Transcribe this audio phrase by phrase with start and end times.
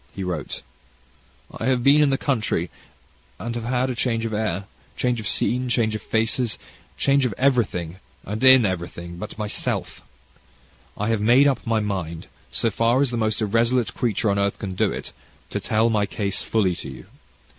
[0.15, 0.63] He wrote:
[1.59, 2.71] "I have been in the country,
[3.37, 4.65] and have had change of air,
[4.97, 6.57] change of scene, change of faces,
[6.97, 10.01] change of everything and in everything but myself.
[10.97, 14.57] I have made up my mind, so far as the most irresolute creature on earth
[14.57, 15.13] can do it,
[15.51, 17.05] to tell my case fully to you.